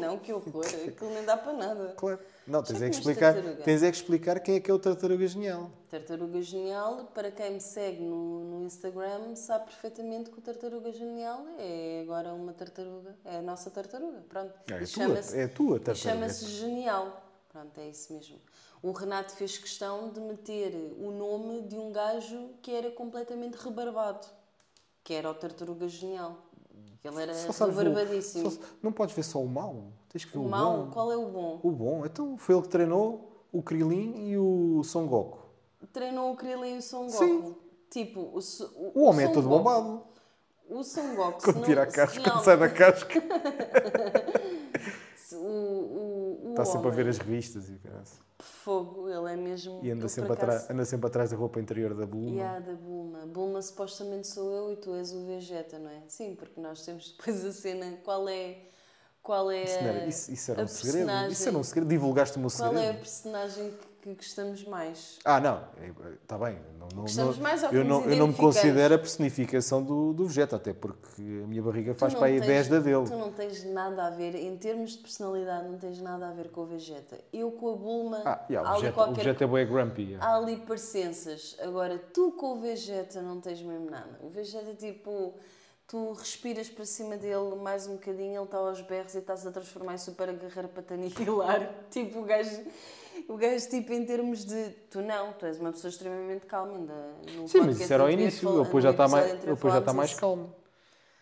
[0.00, 1.94] Não, que horror, aquilo nem dá para nada.
[1.96, 2.18] Claro.
[2.46, 3.62] Não, tens Já é, que explicar, tartaruga?
[3.62, 5.70] tens é que explicar quem é que é o tartaruga genial.
[5.88, 11.44] Tartaruga Genial, para quem me segue no, no Instagram, sabe perfeitamente que o Tartaruga Genial
[11.58, 13.16] é agora uma tartaruga.
[13.24, 14.54] É a nossa tartaruga, pronto.
[14.68, 15.94] É a E tua, é tua tartaruga.
[15.96, 17.20] Chama-se Genial.
[17.48, 18.38] Pronto, é isso mesmo.
[18.82, 24.26] O Renato fez questão de meter o nome de um gajo que era completamente rebarbado,
[25.02, 26.38] que era o Tartaruga Genial.
[27.02, 28.58] Ele era o- rebarbadíssimo.
[28.82, 29.84] não podes ver só o mau.
[30.10, 30.90] Tens que ver O o, mau, bom.
[30.90, 31.60] qual é o bom?
[31.62, 32.04] O bom.
[32.04, 35.38] Então foi ele que treinou o Krilin e o Son Goku.
[35.92, 37.18] Treinou o Krillin e o Son Goku.
[37.18, 37.54] Sim.
[37.90, 40.02] Tipo, o, Su- O homem é todo Goku- bombado.
[40.68, 41.42] O Son Goku.
[41.42, 43.14] Quando tira a casca, sai da casca.
[45.32, 45.36] O,
[46.30, 48.04] o, Está sempre a ver as revistas e caralho.
[48.38, 49.80] Fogo, ele é mesmo.
[49.82, 52.42] E anda eu, sempre, acaso- anda sempre atrás da roupa interior da Bulma.
[52.56, 53.26] A da Bulma.
[53.26, 56.02] Bulma supostamente sou eu e tu és o Vegeta, não é?
[56.08, 57.98] Sim, porque nós temos depois a cena.
[58.02, 58.56] Qual é.
[59.22, 61.10] Qual é Isso, era, isso, isso era um segredo.
[61.30, 61.88] Isso era um segredo.
[61.88, 62.86] Divulgaste o meu Qual segredo.
[62.86, 65.18] é a personagem que, que gostamos mais?
[65.24, 65.62] Ah, não.
[66.22, 66.58] Está bem.
[66.78, 70.12] Não, não, Gostamos não- mais ou eu, não, eu não me considero a personificação do,
[70.12, 73.04] do Vegeta, até porque a minha barriga faz para aí tens- 10 da dele.
[73.06, 76.50] Tu não tens nada a ver, em termos de personalidade, não tens nada a ver
[76.50, 77.18] com o Vegeta.
[77.32, 80.02] Eu com a Bulma, Ah, yeah, o, Vegeta, o qualquer Vegeta é bué grumpy.
[80.02, 80.26] yeah.
[80.26, 81.56] Há ali parecenças.
[81.60, 84.18] Agora, tu com o Vegeta não tens mesmo nada.
[84.22, 85.34] O Vegeta, tipo,
[85.86, 89.50] tu respiras para cima dele mais um bocadinho, ele está aos berros e estás a
[89.50, 90.28] transformar em super
[90.86, 91.68] te aniquilar.
[91.90, 92.62] tipo, o gajo,
[93.32, 94.70] o gajo, tipo, em termos de.
[94.90, 96.74] Tu não, tu és uma pessoa extremamente calma.
[96.74, 96.94] Ainda
[97.36, 98.48] no Sim, mas isso era ao início.
[98.48, 100.54] Ele depois já está mais, depois já está mais calmo.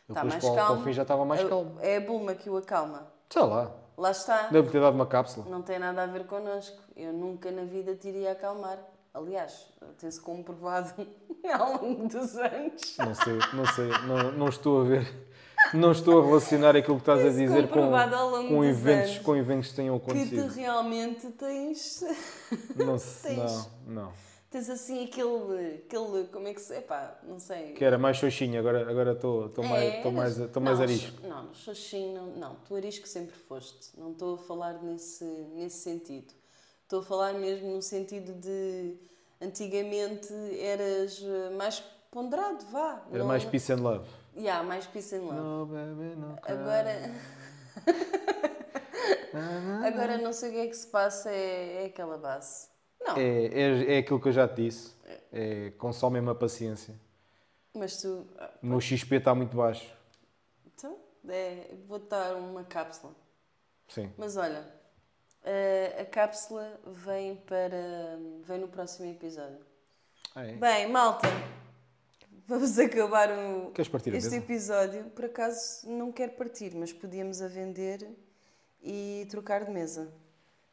[0.08, 0.80] Está mais para, calmo.
[0.80, 1.76] o fim já estava mais É- calmo.
[1.80, 3.06] É a Bulma que o acalma.
[3.28, 3.70] Sei lá.
[3.96, 4.46] Lá está.
[4.46, 5.44] Deve ter dado uma cápsula.
[5.50, 6.78] Não tem nada a ver connosco.
[6.96, 8.78] Eu nunca na vida te iria acalmar.
[9.12, 9.66] Aliás,
[9.98, 10.94] tem-se comprovado
[11.58, 12.96] ao longo dos anos.
[12.96, 15.27] Não sei, não sei, não, não estou a ver.
[15.74, 17.90] Não estou a relacionar aquilo que estás a dizer com,
[18.48, 20.46] com, eventos, anos com eventos que tenham Que tu acontecido.
[20.48, 22.02] realmente tens,
[22.76, 23.36] Não, se- tens-
[23.86, 24.12] não, não.
[24.50, 26.26] tens assim aquele, aquele.
[26.32, 26.74] Como é que se.
[26.74, 27.72] Epá, não sei.
[27.72, 31.26] Que era mais xoxinha, agora agora estou estou mais, É, estou mais, estou mais arisco.
[31.26, 32.54] Não, Xoxinho, não, não.
[32.66, 33.90] Tu arisco sempre foste.
[33.98, 36.32] Não estou a falar nesse, nesse sentido.
[36.84, 38.94] Estou a falar mesmo no sentido de
[39.40, 43.02] Antigamente eras eh, mais ponderado, vá.
[43.10, 44.04] Era Não- mais peace and love.
[44.38, 45.36] Yeah, mais peace and love.
[45.40, 46.38] No, baby, no.
[46.44, 47.12] Agora,
[49.86, 52.68] agora não sei o que é que se passa, é, é aquela base.
[53.00, 54.94] Não, É, é, é aquilo que eu já te disse.
[55.32, 56.94] É, consome-me a paciência.
[57.74, 58.26] mas tu.
[58.38, 59.92] ah, O meu XP está muito baixo.
[60.66, 60.96] Então,
[61.28, 63.14] é, vou-te dar uma cápsula.
[63.88, 64.12] Sim.
[64.16, 64.64] Mas olha,
[65.44, 68.18] a, a cápsula vem para.
[68.42, 69.64] vem no próximo episódio.
[70.34, 70.52] Ah, é?
[70.52, 71.26] Bem, malta,
[72.48, 75.04] vamos acabar o, Queres a este episódio.
[75.10, 78.08] Por acaso não quero partir, mas podíamos a vender
[78.82, 80.12] e trocar de mesa.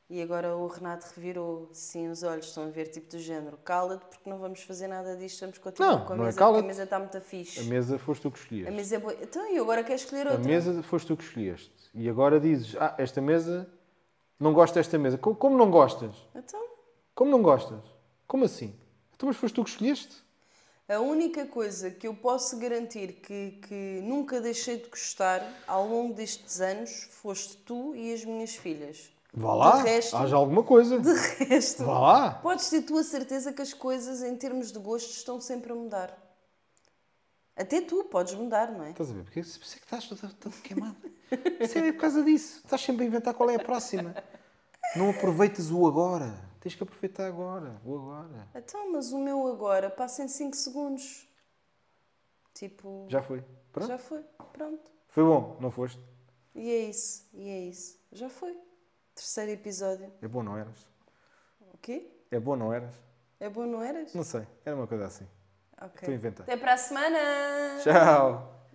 [0.08, 3.58] E agora o Renato revirou sim os olhos, estão a ver tipo do género.
[3.58, 6.38] Cala-te, porque não vamos fazer nada disto, vamos continuar Não, com a não é mesa,
[6.46, 7.60] porque a mesa está muito fixe.
[7.60, 8.70] A mesa foste tu que escolheste.
[8.72, 9.14] A mesa é boa.
[9.20, 10.48] Então, e agora quero escolher A outra.
[10.48, 11.74] mesa foste tu que escolheste.
[11.96, 13.68] E agora dizes, ah, esta mesa,
[14.40, 15.18] não gosto desta mesa.
[15.18, 16.14] Co- Como, não gostas?
[16.36, 16.64] Então,
[17.16, 17.82] Como não gostas?
[18.28, 18.76] Como assim?
[19.16, 20.24] Então, mas foste tu que escolheste?
[20.88, 26.14] A única coisa que eu posso garantir que, que nunca deixei de gostar ao longo
[26.14, 29.10] destes anos foste tu e as minhas filhas.
[29.34, 31.00] Vá lá, De resto, haja alguma coisa.
[31.00, 31.12] de
[31.46, 32.32] resto Vá lá.
[32.36, 35.76] podes ter tu a certeza que as coisas em termos de gosto estão sempre a
[35.76, 36.16] mudar.
[37.58, 38.92] Até tu podes mudar, não é?
[38.92, 39.24] Estás a ver?
[39.24, 40.96] Porque isso é que estás toda, toda queimada.
[41.60, 42.62] Isso é por causa disso.
[42.64, 44.16] Estás sempre a inventar qual é a próxima.
[44.96, 46.38] Não aproveitas o agora.
[46.66, 47.80] Tens que aproveitar agora.
[47.86, 48.48] O agora.
[48.56, 51.28] Então, mas o meu agora passa em 5 segundos.
[52.56, 53.44] Tipo, Já foi.
[53.72, 53.88] Pronto.
[53.88, 54.24] já foi.
[54.52, 54.92] Pronto.
[55.10, 56.02] Foi bom, não foste?
[56.56, 57.30] E é isso.
[57.36, 58.00] E é isso.
[58.12, 58.60] Já foi.
[59.14, 60.12] Terceiro episódio.
[60.20, 60.88] É bom, não eras?
[61.72, 62.10] O quê?
[62.32, 62.96] É bom, não eras?
[63.40, 64.12] É bom, não eras?
[64.16, 64.48] Não sei.
[64.66, 65.28] Era uma coisa assim.
[65.80, 65.92] Ok.
[65.98, 66.44] Estou a inventar.
[66.46, 67.20] Até para a semana!
[67.84, 68.68] Tchau.